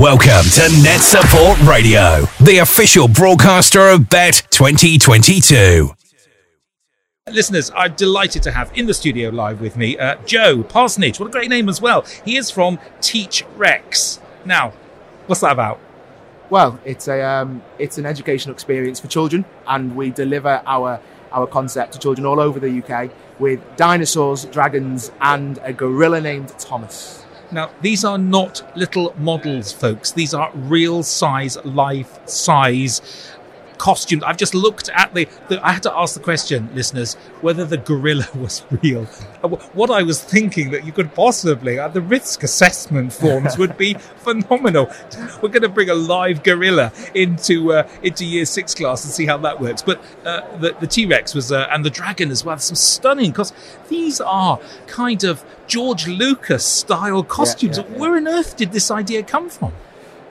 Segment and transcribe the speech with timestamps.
[0.00, 5.88] Welcome to Net Support Radio, the official broadcaster of Bett 2022.
[7.30, 11.20] Listeners, I'm delighted to have in the studio live with me uh, Joe Parsonage.
[11.20, 12.04] What a great name as well.
[12.24, 14.18] He is from Teach Rex.
[14.44, 14.72] Now,
[15.26, 15.78] what's that about?
[16.50, 21.00] Well, it's a um, it's an educational experience for children, and we deliver our
[21.30, 26.48] our concept to children all over the UK with dinosaurs, dragons, and a gorilla named
[26.58, 27.23] Thomas.
[27.52, 30.12] Now, these are not little models, folks.
[30.12, 33.00] These are real size, life size
[33.78, 34.22] costumes.
[34.22, 37.76] I've just looked at the, the, I had to ask the question, listeners, whether the
[37.76, 39.06] gorilla was real.
[39.42, 43.76] Uh, what I was thinking that you could possibly, uh, the risk assessment forms would
[43.76, 44.90] be phenomenal.
[45.42, 49.26] We're going to bring a live gorilla into uh, into year six class and see
[49.26, 49.82] how that works.
[49.82, 53.52] But uh, the, T Rex was, uh, and the dragon as well, some stunning, because
[53.88, 57.78] these are kind of George Lucas style costumes.
[57.78, 57.98] yeah, yeah.
[57.98, 59.72] Where on earth did this idea come from?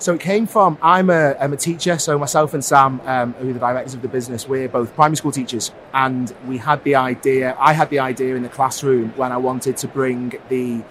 [0.03, 3.49] So it came from I'm a, I'm a teacher, so myself and Sam, um, who
[3.49, 6.95] are the directors of the business, we're both primary school teachers, and we had the
[6.95, 7.55] idea.
[7.57, 10.83] I had the idea in the classroom when I wanted to bring the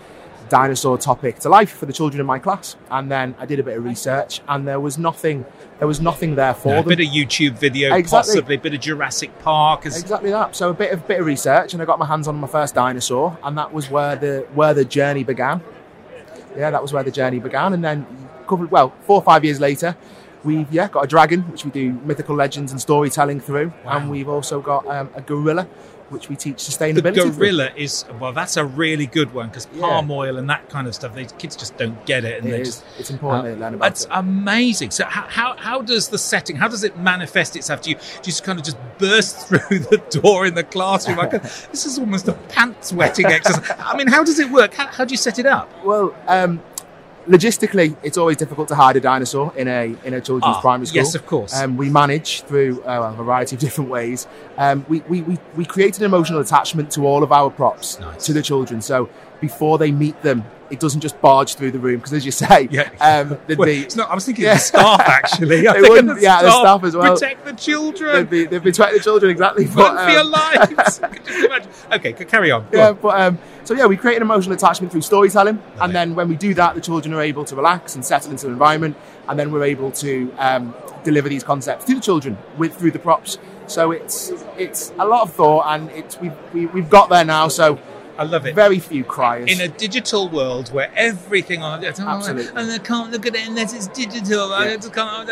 [0.49, 3.63] dinosaur topic to life for the children in my class, and then I did a
[3.63, 5.45] bit of research, and there was nothing.
[5.79, 6.89] There was nothing there for a them.
[6.89, 8.33] bit of YouTube video, Exactly.
[8.33, 9.85] possibly a bit of Jurassic Park.
[9.85, 10.57] As, Exactly that.
[10.57, 12.75] So a bit of bit of research, and I got my hands on my first
[12.75, 15.61] dinosaur, and that was where the where the journey began.
[16.57, 18.22] Yeah, that was where the journey began, and then a
[18.57, 19.97] couple, well, four or five years later,
[20.45, 24.29] we've yeah got a dragon, which we do mythical legends and storytelling through, and we've
[24.29, 25.65] also got um, a gorilla,
[26.11, 27.23] which we teach the sustainability.
[27.23, 27.33] through.
[27.33, 29.81] gorilla is well, that's a really good one because Yeah.
[29.87, 31.15] palm oil and that kind of stuff.
[31.15, 32.69] these kids just don't get it, and It they is.
[32.69, 32.85] just.
[32.99, 34.11] It's important to learn about That's it.
[34.13, 34.91] amazing.
[34.91, 36.57] So, how, how how does the setting?
[36.57, 37.81] How does it manifest itself?
[37.83, 41.19] Do you, do you just kind of just burst through the door in the classroom?
[41.19, 41.31] Like
[41.71, 43.71] this is almost a pants wetting exercise.
[43.79, 44.75] I mean, how does it work?
[44.75, 45.71] How, how do you set it up?
[45.85, 46.61] Well, um,
[47.29, 50.87] logistically, it's always difficult to hide a dinosaur in a in a children's Ah, primary
[50.87, 50.97] school.
[51.03, 51.55] yes, of course.
[51.61, 54.27] Um, we manage through uh, a variety of different ways.
[54.59, 58.27] Um, we, we, we, we create an emotional attachment to all of our props Nice.
[58.27, 58.81] to the children.
[58.83, 59.09] So
[59.43, 62.67] before they meet them, it doesn't just barge through the room because, as you say,
[62.71, 62.89] Yeah.
[63.01, 64.55] um, there'd Well, be it's not, I was thinking Yeah.
[64.55, 65.69] the staff actually.
[65.69, 67.13] I They think of wouldn't- yeah, the staff as well.
[67.13, 68.15] Protect the children.
[68.15, 69.67] They'd be there'd be 20 children exactly.
[69.67, 71.01] Run but, for your um, lives.
[71.29, 71.71] You imagine?
[71.93, 72.63] Okay, carry on.
[72.71, 72.95] Go yeah, on.
[73.03, 76.37] but um, so yeah, we create an emotional attachment through storytelling, and then when we
[76.37, 78.97] do that, the children are able to relax and settle into the environment,
[79.29, 82.99] and then we're able to um, deliver these concepts to the children with through the
[82.99, 83.37] props.
[83.67, 87.49] So it's it's a lot of thought, and it's we've we, we've got there now.
[87.49, 87.79] So
[88.23, 88.55] I love it.
[88.55, 89.49] very few cries.
[89.53, 92.47] in a digital world where everything on Absolutely.
[92.55, 94.53] and I can't look at it unless it's digital.
[94.53, 94.77] I Yeah.
[94.77, 95.29] just can't.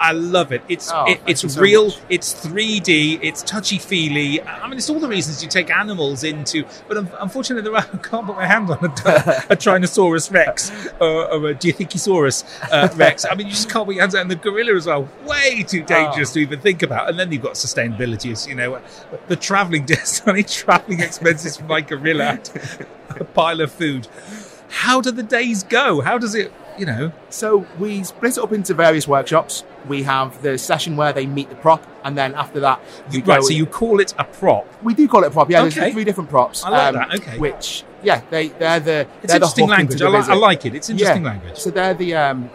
[0.00, 0.62] I love it.
[0.68, 1.86] It's Oh, it, it's so real.
[1.86, 1.98] much.
[2.08, 3.20] It's 3D.
[3.22, 4.40] It's touchy feely.
[4.42, 6.64] I mean, it's all the reasons you take animals into.
[6.86, 10.70] But un- unfortunately, there are, I can't put my hand on a, a Tyrannosaurus Rex
[11.00, 13.24] or, or a Diathyrosaurus uh, Rex.
[13.24, 15.08] I mean, you just can't put your hands on and the gorilla as well.
[15.24, 16.34] Way too dangerous Oh.
[16.34, 17.08] to even think about.
[17.08, 18.32] And then you've got sustainability.
[18.32, 18.80] As you know,
[19.28, 22.38] the traveling destiny, traveling expenses for my gorilla,
[23.10, 24.08] a pile of food.
[24.70, 26.00] How do the days go?
[26.02, 26.52] How does it?
[26.78, 29.64] You know, So we split it up into various workshops.
[29.88, 32.80] We have the session where they meet the prop, and then after that,
[33.10, 33.40] we right?
[33.40, 34.66] go So you call it a prop.
[34.82, 35.50] We do call it a prop.
[35.50, 35.80] Yeah, Okay.
[35.80, 36.64] there's three different props.
[36.64, 37.38] um, I like that, okay.
[37.38, 40.02] Which yeah, they they're the It's they're interesting hook language.
[40.02, 40.74] I, li- I like it.
[40.74, 41.30] It's interesting Yeah.
[41.30, 41.58] language.
[41.58, 42.50] So they're the um,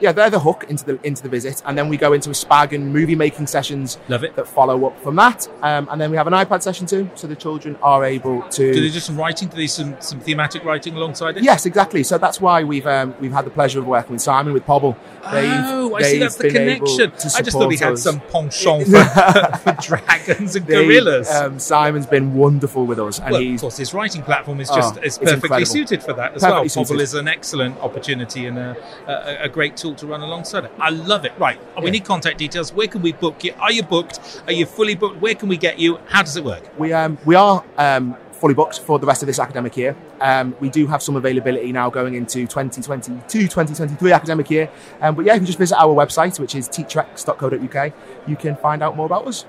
[0.00, 2.32] yeah, they're the hook into the into the visit, and then we go into a
[2.32, 4.36] spag and movie making sessions Love it.
[4.36, 7.26] that follow up from that, um, and then we have an iPad session too, so
[7.26, 8.72] the children are able to.
[8.72, 9.48] Do they do some writing?
[9.48, 11.42] Do they do some some thematic writing alongside it?
[11.42, 12.02] Yes, exactly.
[12.02, 14.96] So that's why we've um, we've had the pleasure of working with Simon with Pobble.
[15.24, 16.18] Oh, I see.
[16.18, 17.12] That's the connection.
[17.12, 18.02] I just thought he had us.
[18.02, 21.30] some penchant for, for dragons and They- gorillas.
[21.30, 24.70] Um, Simon's been wonderful with us, and well, he's of course, his writing platform is
[24.70, 26.68] Oh, just is perfectly suited for that as Perfectly well.
[26.68, 26.88] suited.
[26.94, 28.76] Pobble is an excellent opportunity and a,
[29.06, 30.72] a, a great tool to run alongside it.
[30.78, 31.32] I love it.
[31.38, 32.72] Right, we need contact details.
[32.72, 33.52] Where can we book you?
[33.60, 34.42] Are you booked?
[34.46, 35.20] Are you fully booked?
[35.20, 35.98] Where can we get you?
[36.08, 36.62] How does it work?
[36.78, 39.96] We um, we are um, fully booked for the rest of this academic year.
[40.20, 44.70] Um, we do have some availability now going into 2022-2023 academic year.
[45.00, 47.92] Um, but yeah, you can just visit our website, which is teachrex.co.uk,
[48.26, 49.44] you can find out more about us.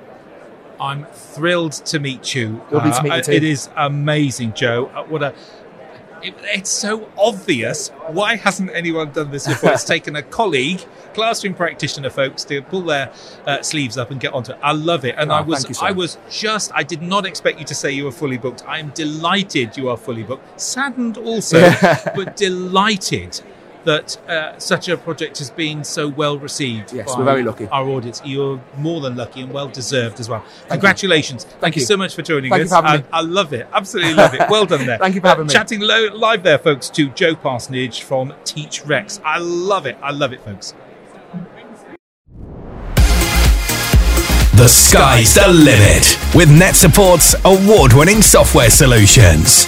[0.80, 2.62] I'm thrilled to meet you.
[2.72, 3.32] Lovely to meet you Uh, too.
[3.34, 4.90] It is amazing, Joe.
[4.96, 5.34] Uh, What a
[6.24, 7.90] it, it's so obvious.
[8.08, 9.72] Why hasn't anyone done this before?
[9.72, 10.82] It's taken a colleague,
[11.14, 13.12] classroom practitioner, folks, to pull their
[13.46, 14.60] uh, sleeves up and get onto it.
[14.62, 15.76] I love it, and Oh, I was, you.
[15.82, 18.64] I was just, I did not expect you to say you were fully booked.
[18.68, 20.60] I am delighted you are fully booked.
[20.60, 21.60] Saddened also,
[22.16, 23.42] but delighted
[23.86, 26.94] that uh, such a project has been so well received.
[26.94, 27.68] Yes, by we're very lucky.
[27.68, 30.44] Our audience, you're more than lucky and well deserved as well.
[30.70, 31.44] Congratulations!
[31.44, 31.86] Thank, Thank you you.
[31.86, 32.70] so much for joining Thank you us.
[32.70, 33.04] for having I, me.
[33.12, 34.42] I love it, absolutely love it.
[34.50, 34.98] Well done there.
[35.00, 35.54] Thank you for having me.
[35.54, 39.22] Chatting lo- live there, folks, to Joe Parsonage from Teach Rex.
[39.24, 39.98] I love it.
[40.02, 40.74] I love it, folks.
[44.60, 49.66] The sky's the limit with NetSupport's award winning software solutions.